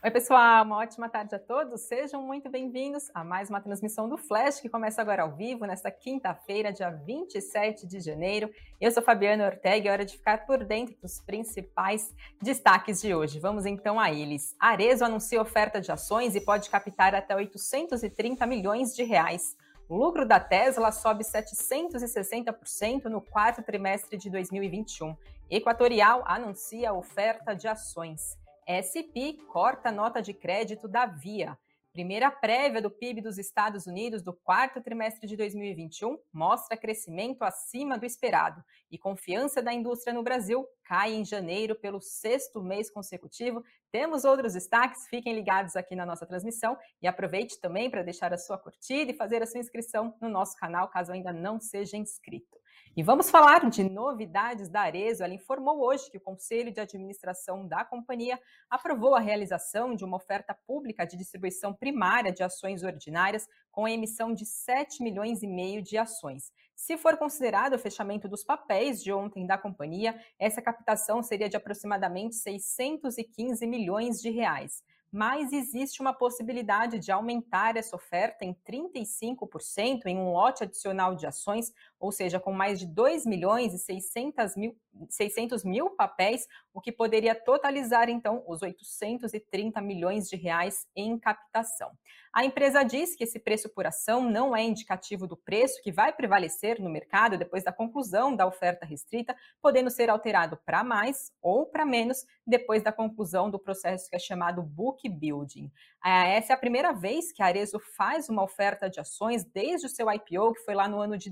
[0.00, 1.80] Oi, pessoal, uma ótima tarde a todos.
[1.80, 5.90] Sejam muito bem-vindos a mais uma transmissão do Flash, que começa agora ao vivo, nesta
[5.90, 8.48] quinta-feira, dia 27 de janeiro.
[8.80, 13.12] Eu sou Fabiana Ortega e é hora de ficar por dentro dos principais destaques de
[13.12, 13.40] hoje.
[13.40, 14.54] Vamos então a eles.
[14.60, 19.56] Arezo anuncia oferta de ações e pode captar até 830 milhões de reais.
[19.88, 25.16] O lucro da Tesla sobe 760% no quarto trimestre de 2021.
[25.50, 28.38] Equatorial anuncia oferta de ações.
[28.68, 31.58] SP corta nota de crédito da Via.
[31.90, 37.96] Primeira prévia do PIB dos Estados Unidos do quarto trimestre de 2021 mostra crescimento acima
[37.96, 43.64] do esperado e confiança da indústria no Brasil cai em janeiro pelo sexto mês consecutivo.
[43.90, 48.38] Temos outros destaques, fiquem ligados aqui na nossa transmissão e aproveite também para deixar a
[48.38, 52.57] sua curtida e fazer a sua inscrição no nosso canal, caso ainda não seja inscrito.
[52.98, 55.22] E vamos falar de novidades da Arezo.
[55.22, 60.16] Ela informou hoje que o Conselho de Administração da companhia aprovou a realização de uma
[60.16, 65.46] oferta pública de distribuição primária de ações ordinárias com a emissão de 7 milhões e
[65.46, 66.52] meio de ações.
[66.74, 71.56] Se for considerado o fechamento dos papéis de ontem da companhia, essa captação seria de
[71.56, 80.06] aproximadamente 615 milhões de reais mas existe uma possibilidade de aumentar essa oferta em 35%
[80.06, 84.56] em um lote adicional de ações, ou seja, com mais de 2 milhões e 600
[84.56, 84.76] mil,
[85.08, 91.90] 600 mil papéis, o que poderia totalizar, então, os 830 milhões de reais em captação.
[92.32, 96.12] A empresa diz que esse preço por ação não é indicativo do preço que vai
[96.12, 101.66] prevalecer no mercado depois da conclusão da oferta restrita, podendo ser alterado para mais ou
[101.66, 105.70] para menos depois da conclusão do processo que é chamado book building.
[106.04, 109.86] É, essa é a primeira vez que a Arezo faz uma oferta de ações desde
[109.86, 111.30] o seu IPO, que foi lá no ano de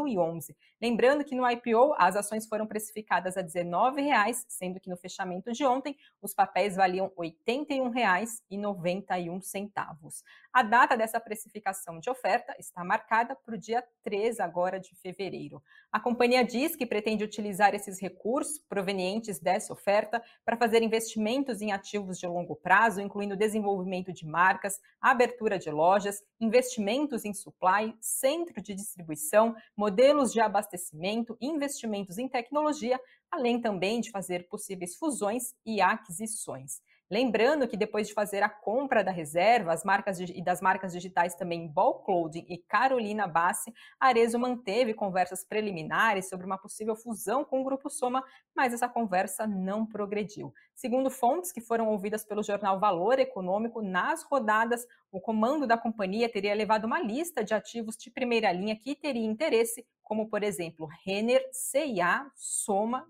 [0.00, 0.56] 2011.
[0.80, 5.62] Lembrando que no IPO as ações foram precificadas a R$19,00, sendo que no fechamento de
[5.64, 10.22] ontem os papéis valiam R$ 81,91.
[10.52, 15.62] A data dessa precificação de oferta está marcada para o dia 3 agora de fevereiro.
[15.92, 21.70] A companhia diz que pretende utilizar esses recursos provenientes dessa oferta para fazer investimentos em
[21.72, 28.60] ativos de longo prazo, incluindo desenvolvimento de marcas, abertura de lojas, investimentos em supply, centro
[28.60, 29.54] de distribuição,
[29.90, 36.80] modelos de abastecimento, investimentos em tecnologia, além também de fazer possíveis fusões e aquisições.
[37.10, 41.34] Lembrando que depois de fazer a compra da reserva, as marcas e das marcas digitais
[41.34, 47.62] também Ball Clothing e Carolina Bassi, Arezo manteve conversas preliminares sobre uma possível fusão com
[47.62, 48.22] o Grupo Soma,
[48.54, 50.54] mas essa conversa não progrediu.
[50.72, 56.28] Segundo fontes que foram ouvidas pelo jornal Valor Econômico, nas rodadas, o comando da companhia
[56.28, 60.88] teria levado uma lista de ativos de primeira linha que teria interesse, como por exemplo
[61.04, 63.04] Renner, CIA, Soma,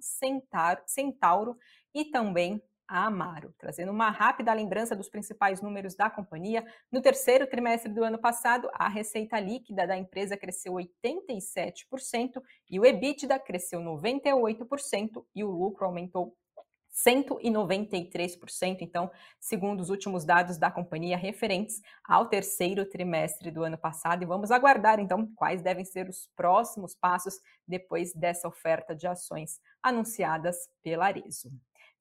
[0.86, 1.54] Centauro
[1.94, 6.66] e também a Amaro, trazendo uma rápida lembrança dos principais números da companhia.
[6.90, 12.84] No terceiro trimestre do ano passado, a receita líquida da empresa cresceu 87% e o
[12.84, 16.36] EBITDA cresceu 98% e o lucro aumentou
[16.92, 19.08] 193%, então,
[19.38, 24.24] segundo os últimos dados da companhia referentes ao terceiro trimestre do ano passado.
[24.24, 27.34] E vamos aguardar, então, quais devem ser os próximos passos
[27.66, 31.52] depois dessa oferta de ações anunciadas pela Arezo.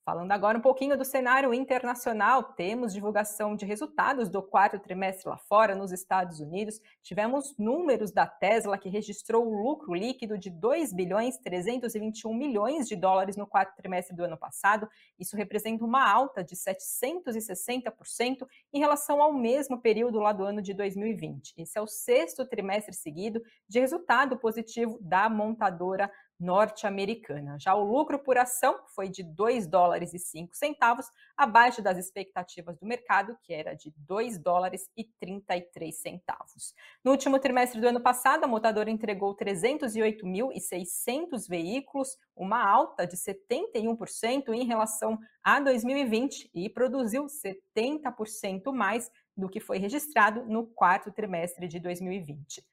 [0.10, 5.38] Falando agora um pouquinho do cenário internacional, temos divulgação de resultados do quarto trimestre lá
[5.38, 6.82] fora, nos Estados Unidos.
[7.04, 12.96] Tivemos números da Tesla, que registrou o lucro líquido de 2 bilhões 321 milhões de
[12.96, 14.90] dólares no quarto trimestre do ano passado.
[15.20, 20.74] Isso representa uma alta de 760% em relação ao mesmo período lá do ano de
[20.74, 21.54] 2020.
[21.56, 27.58] Esse é o sexto trimestre seguido de resultado positivo da montadora norte-americana.
[27.60, 32.78] Já o lucro por ação foi de 2 dólares e 5 centavos, abaixo das expectativas
[32.78, 36.74] do mercado, que era de 2 dólares e 33 centavos.
[37.04, 44.54] No último trimestre do ano passado, a montadora entregou 308.600 veículos, uma alta de 71%
[44.54, 51.68] em relação a 2020 e produziu 70% mais do que foi registrado no quarto trimestre
[51.68, 52.64] de 2020.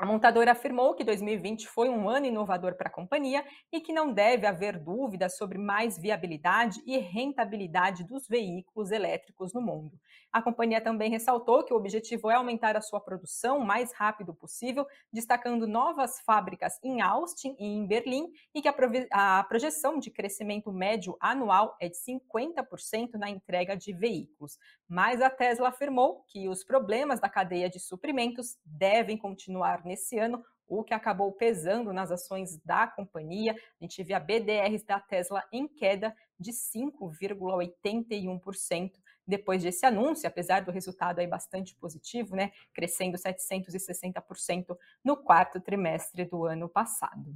[0.00, 4.14] A montadora afirmou que 2020 foi um ano inovador para a companhia e que não
[4.14, 10.00] deve haver dúvidas sobre mais viabilidade e rentabilidade dos veículos elétricos no mundo.
[10.32, 14.32] A companhia também ressaltou que o objetivo é aumentar a sua produção o mais rápido
[14.32, 20.10] possível, destacando novas fábricas em Austin e em Berlim e que a, a projeção de
[20.10, 24.56] crescimento médio anual é de 50% na entrega de veículos.
[24.88, 30.42] Mas a Tesla afirmou que os problemas da cadeia de suprimentos devem continuar nesse ano,
[30.68, 33.56] o que acabou pesando nas ações da companhia.
[33.80, 38.92] A gente vê a BDRs da Tesla em queda de 5,81%
[39.26, 46.24] depois desse anúncio, apesar do resultado aí bastante positivo, né, crescendo 760% no quarto trimestre
[46.24, 47.34] do ano passado.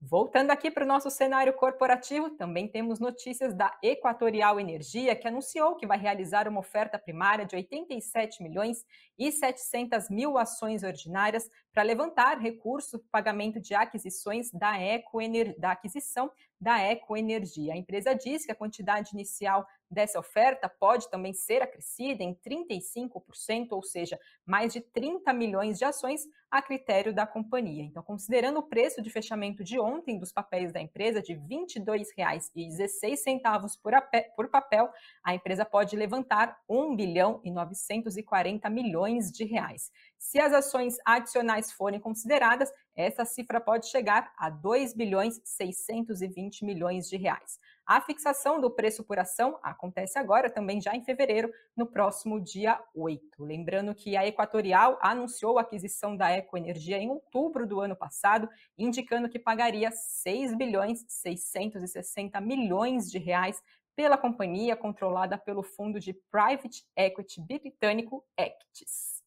[0.00, 5.74] Voltando aqui para o nosso cenário corporativo, também temos notícias da Equatorial Energia, que anunciou
[5.74, 8.86] que vai realizar uma oferta primária de 87 milhões
[9.18, 15.58] e 700 mil ações ordinárias para levantar recurso para pagamento de aquisições da, Ecoener...
[15.58, 16.30] da aquisição
[16.60, 17.74] da Ecoenergia.
[17.74, 23.72] A empresa diz que a quantidade inicial dessa oferta pode também ser acrescida em 35%,
[23.72, 27.82] ou seja, mais de 30 milhões de ações a critério da companhia.
[27.82, 33.78] Então, considerando o preço de fechamento de ontem dos papéis da empresa de R$ 22,16
[33.82, 33.92] por,
[34.34, 34.90] por papel,
[35.22, 39.92] a empresa pode levantar 1 bilhão e 940 milhões de reais.
[40.18, 47.08] Se as ações adicionais forem consideradas, essa cifra pode chegar a 2 bilhões 620 milhões
[47.08, 47.60] de reais.
[47.88, 52.78] A fixação do preço por ação acontece agora, também já em fevereiro, no próximo dia
[52.94, 53.42] 8.
[53.42, 58.46] Lembrando que a Equatorial anunciou a aquisição da Ecoenergia em outubro do ano passado,
[58.76, 63.58] indicando que pagaria 6 bilhões 660 milhões de reais
[63.96, 69.22] pela companhia controlada pelo fundo de private equity britânico Actis.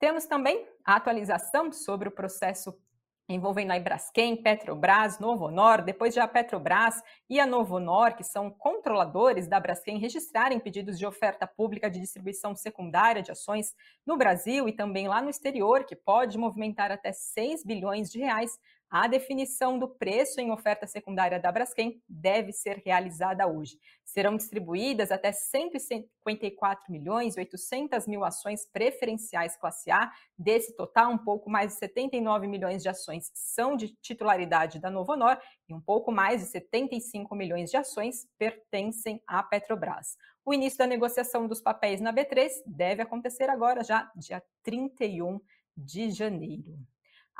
[0.00, 2.76] Temos também a atualização sobre o processo
[3.32, 9.46] envolvendo a Braskem, Petrobras, Novonor, depois de a Petrobras e a Novonor, que são controladores
[9.46, 13.74] da Braskem, registrarem pedidos de oferta pública de distribuição secundária de ações
[14.06, 18.58] no Brasil e também lá no exterior, que pode movimentar até 6 bilhões de reais,
[18.92, 23.78] a definição do preço em oferta secundária da Braskem deve ser realizada hoje.
[24.04, 30.12] Serão distribuídas até 154 milhões e 800 mil ações preferenciais classe A.
[30.36, 35.40] Desse total, um pouco mais de 79 milhões de ações são de titularidade da Novonor
[35.66, 40.18] e um pouco mais de 75 milhões de ações pertencem à Petrobras.
[40.44, 45.40] O início da negociação dos papéis na B3 deve acontecer agora, já dia 31
[45.74, 46.76] de janeiro.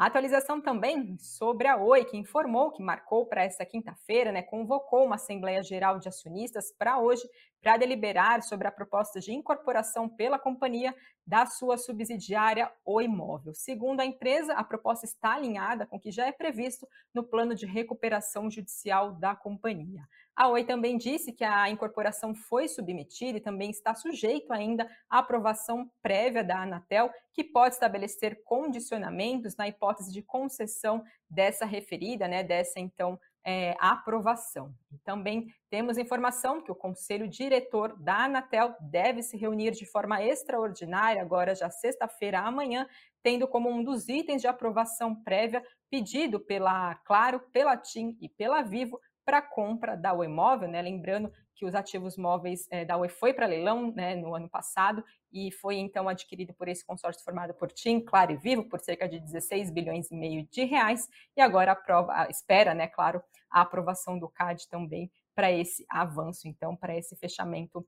[0.06, 5.14] Atualização também sobre a Oi, que informou que marcou para esta quinta-feira, né, convocou uma
[5.14, 7.22] Assembleia Geral de Acionistas para hoje,
[7.62, 10.93] para deliberar sobre a proposta de incorporação pela companhia
[11.25, 13.54] da sua subsidiária Oi Móvel.
[13.54, 16.84] Segundo a empresa, a proposta está alinhada com o que já é previsto
[17.14, 20.02] no plano de recuperação judicial da companhia.
[20.34, 25.19] A Oi também disse que a incorporação foi submetida e também está sujeito ainda à
[25.19, 32.43] aprovação prévia da Anatel, que pode estabelecer condicionamentos na hipótese de concessão dessa referida, né,
[32.43, 34.75] dessa então é, aprovação.
[35.05, 41.20] Também temos informação que o conselho diretor da Anatel deve se reunir de forma extraordinária,
[41.20, 42.88] agora já sexta-feira amanhã,
[43.23, 48.62] tendo como um dos itens de aprovação prévia pedido pela Claro, pela TIM e pela
[48.62, 50.80] Vivo para a compra da Oi Móvel, né?
[50.82, 55.04] Lembrando que os ativos móveis é, da Oi foi para leilão né, no ano passado
[55.32, 59.08] e foi então adquirido por esse consórcio formado por TIM, Claro e Vivo por cerca
[59.08, 64.19] de 16 bilhões e meio de reais e agora aprova, espera, né, claro, a aprovação
[64.19, 67.86] do CAD também para esse avanço, então, para esse fechamento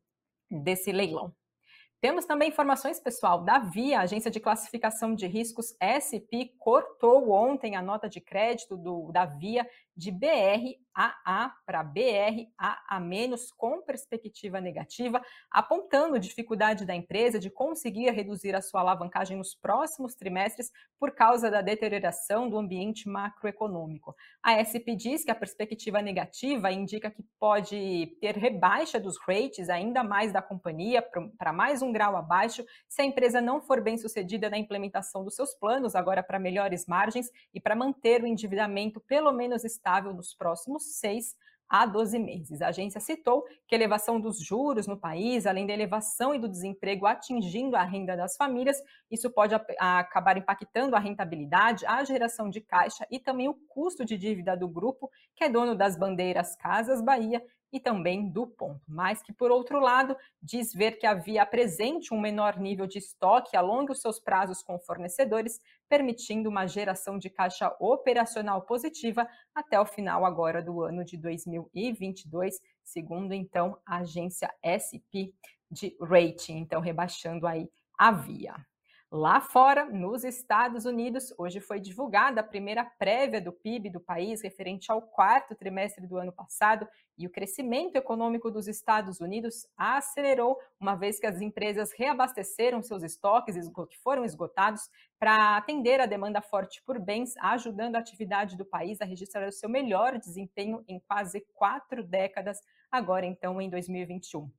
[0.50, 1.34] desse leilão.
[2.04, 7.82] Temos também informações, pessoal, da VIA, Agência de Classificação de Riscos SP, cortou ontem a
[7.82, 9.66] nota de crédito do, da VIA
[9.96, 18.63] de BRAA para BRAA- com perspectiva negativa, apontando dificuldade da empresa de conseguir reduzir a
[18.63, 24.15] sua alavancagem nos próximos trimestres por causa da deterioração do ambiente macroeconômico.
[24.43, 30.03] A SP diz que a perspectiva negativa indica que pode ter rebaixa dos rates ainda
[30.03, 31.05] mais da companhia
[31.39, 35.34] para mais um grau abaixo se a empresa não for bem sucedida na implementação dos
[35.34, 39.65] seus planos agora para melhores margens e para manter o endividamento pelo menos
[40.14, 41.34] nos próximos seis
[41.69, 42.62] a 12 meses.
[42.62, 46.48] A agência citou que a elevação dos juros no país, além da elevação e do
[46.48, 52.60] desemprego atingindo a renda das famílias, isso pode acabar impactando a rentabilidade, a geração de
[52.60, 57.03] caixa e também o custo de dívida do grupo, que é dono das bandeiras Casas
[57.03, 57.43] Bahia
[57.74, 58.81] e também do ponto.
[58.86, 63.56] Mas que, por outro lado, diz ver que havia presente um menor nível de estoque,
[63.56, 69.84] alongue os seus prazos com fornecedores, permitindo uma geração de caixa operacional positiva até o
[69.84, 75.34] final agora do ano de 2022, segundo então a agência SP
[75.69, 78.54] de rating, então rebaixando aí a Via.
[79.16, 84.42] Lá fora, nos Estados Unidos, hoje foi divulgada a primeira prévia do PIB do país
[84.42, 86.84] referente ao quarto trimestre do ano passado
[87.16, 93.04] e o crescimento econômico dos Estados Unidos acelerou, uma vez que as empresas reabasteceram seus
[93.04, 93.54] estoques
[93.88, 99.00] que foram esgotados para atender a demanda forte por bens, ajudando a atividade do país
[99.00, 102.58] a registrar o seu melhor desempenho em quase quatro décadas,
[102.90, 104.50] agora então em 2021.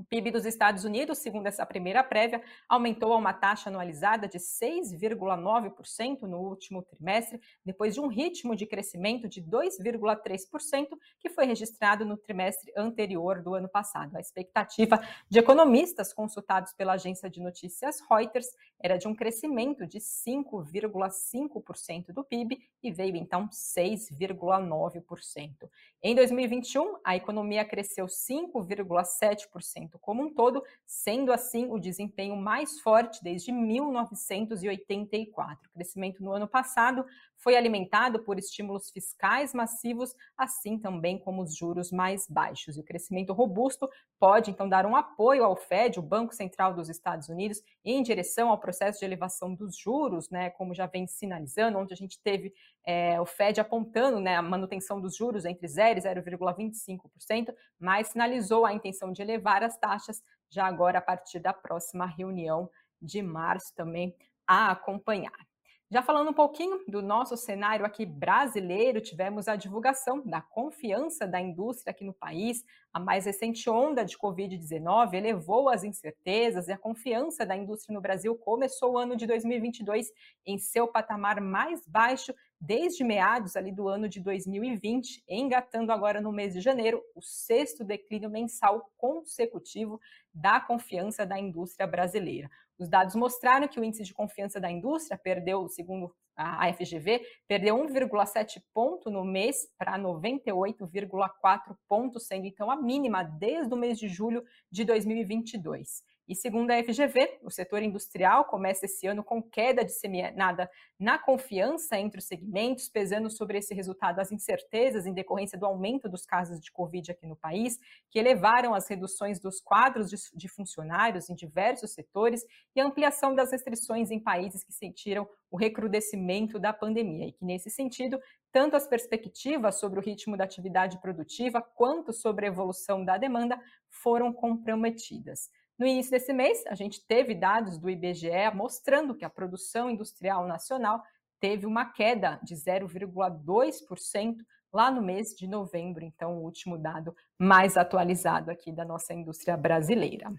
[0.00, 4.38] O PIB dos Estados Unidos, segundo essa primeira prévia, aumentou a uma taxa anualizada de
[4.38, 10.88] 6,9% no último trimestre, depois de um ritmo de crescimento de 2,3%
[11.18, 14.16] que foi registrado no trimestre anterior do ano passado.
[14.16, 18.48] A expectativa de economistas consultados pela agência de notícias Reuters
[18.82, 25.68] era de um crescimento de 5,5% do PIB e veio então 6,9%.
[26.02, 33.22] Em 2021, a economia cresceu 5,7% como um todo, sendo assim o desempenho mais forte
[33.22, 35.68] desde 1984.
[35.68, 37.04] O crescimento no ano passado
[37.40, 42.76] foi alimentado por estímulos fiscais massivos, assim também como os juros mais baixos.
[42.76, 46.90] E o crescimento robusto pode, então, dar um apoio ao Fed, o Banco Central dos
[46.90, 51.76] Estados Unidos, em direção ao processo de elevação dos juros, né, como já vem sinalizando,
[51.76, 52.54] onde a gente teve
[52.86, 58.64] é, o Fed apontando né, a manutenção dos juros entre 0 e 0,25%, mas sinalizou
[58.64, 62.70] a intenção de elevar as taxas já agora a partir da próxima reunião
[63.02, 64.14] de março também
[64.46, 65.49] a acompanhar.
[65.92, 71.40] Já falando um pouquinho do nosso cenário aqui brasileiro, tivemos a divulgação da confiança da
[71.40, 72.64] indústria aqui no país.
[72.92, 78.00] A mais recente onda de Covid-19 elevou as incertezas e a confiança da indústria no
[78.00, 80.12] Brasil começou o ano de 2022
[80.46, 86.30] em seu patamar mais baixo desde meados ali do ano de 2020, engatando agora no
[86.30, 90.00] mês de janeiro o sexto declínio mensal consecutivo
[90.32, 92.48] da confiança da indústria brasileira.
[92.80, 97.76] Os dados mostraram que o índice de confiança da indústria perdeu, segundo a FGV, perdeu
[97.76, 104.08] 1,7 ponto no mês para 98,4 pontos, sendo então a mínima desde o mês de
[104.08, 106.02] julho de 2022.
[106.30, 111.98] E segundo a FGV, o setor industrial começa esse ano com queda disseminada na confiança
[111.98, 116.60] entre os segmentos, pesando sobre esse resultado as incertezas em decorrência do aumento dos casos
[116.60, 121.34] de Covid aqui no país, que elevaram as reduções dos quadros de, de funcionários em
[121.34, 122.46] diversos setores
[122.76, 127.26] e a ampliação das restrições em países que sentiram o recrudescimento da pandemia.
[127.26, 128.20] E que, nesse sentido,
[128.52, 133.60] tanto as perspectivas sobre o ritmo da atividade produtiva quanto sobre a evolução da demanda
[133.88, 135.50] foram comprometidas.
[135.80, 140.46] No início desse mês, a gente teve dados do IBGE mostrando que a produção industrial
[140.46, 141.02] nacional
[141.40, 144.36] teve uma queda de 0,2%
[144.70, 149.56] lá no mês de novembro, então o último dado mais atualizado aqui da nossa indústria
[149.56, 150.30] brasileira.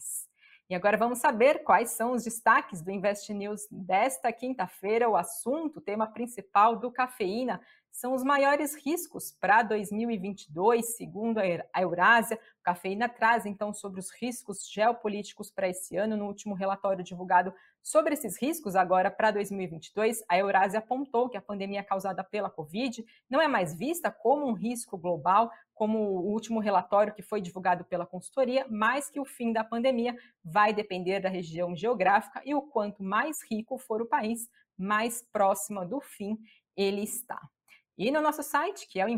[0.70, 5.10] E agora vamos saber quais são os destaques do Invest News desta quinta-feira.
[5.10, 11.82] O assunto, o tema principal do Cafeína, são os maiores riscos para 2022, segundo a
[11.82, 12.40] Eurásia.
[12.64, 16.16] Cafeína traz então sobre os riscos geopolíticos para esse ano.
[16.16, 21.42] No último relatório divulgado sobre esses riscos agora para 2022, a Eurásia apontou que a
[21.42, 26.60] pandemia causada pela Covid não é mais vista como um risco global, como o último
[26.60, 31.30] relatório que foi divulgado pela consultoria, mas que o fim da pandemia vai depender da
[31.30, 36.38] região geográfica e o quanto mais rico for o país, mais próxima do fim
[36.76, 37.40] ele está.
[37.98, 39.10] E no nosso site, que é o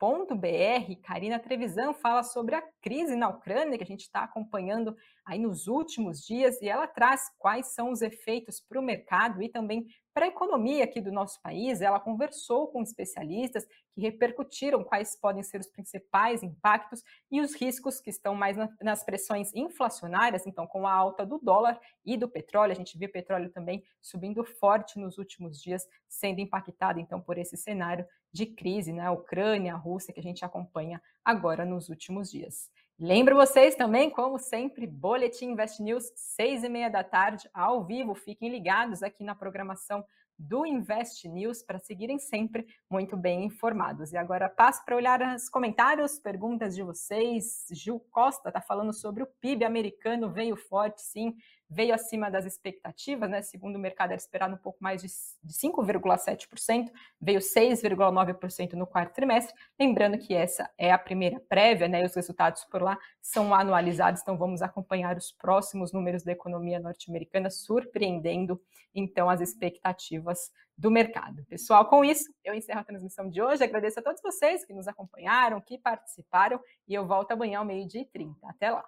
[0.00, 5.38] investnews.com.br, Karina Trevisan fala sobre a crise na Ucrânia que a gente está acompanhando aí
[5.38, 9.86] nos últimos dias e ela traz quais são os efeitos para o mercado e também
[10.20, 11.80] para a economia aqui do nosso país.
[11.80, 18.02] Ela conversou com especialistas que repercutiram quais podem ser os principais impactos e os riscos
[18.02, 22.72] que estão mais nas pressões inflacionárias, então com a alta do dólar e do petróleo.
[22.72, 27.38] A gente viu o petróleo também subindo forte nos últimos dias, sendo impactado então por
[27.38, 29.10] esse cenário de crise na né?
[29.10, 32.70] Ucrânia, a Rússia que a gente acompanha agora nos últimos dias.
[33.02, 38.14] Lembro vocês também, como sempre, Boletim Invest News, seis e meia da tarde, ao vivo.
[38.14, 40.04] Fiquem ligados aqui na programação
[40.38, 44.12] do Invest News para seguirem sempre muito bem informados.
[44.12, 47.66] E agora passo para olhar os comentários, perguntas de vocês.
[47.72, 51.34] Gil Costa está falando sobre o PIB americano, veio forte, sim
[51.70, 53.40] veio acima das expectativas, né?
[53.42, 59.54] Segundo o mercado era esperado um pouco mais de 5,7%, veio 6,9% no quarto trimestre.
[59.78, 62.02] Lembrando que essa é a primeira prévia, né?
[62.02, 66.80] E os resultados por lá são anualizados, então vamos acompanhar os próximos números da economia
[66.80, 68.60] norte-americana, surpreendendo
[68.92, 71.44] então as expectativas do mercado.
[71.44, 73.62] Pessoal, com isso, eu encerro a transmissão de hoje.
[73.62, 76.58] Agradeço a todos vocês que nos acompanharam, que participaram,
[76.88, 78.48] e eu volto amanhã ao meio-dia e 30.
[78.48, 78.84] Até lá.